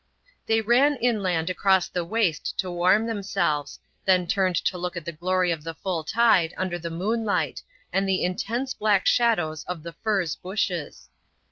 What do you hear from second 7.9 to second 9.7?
and the intense black shadows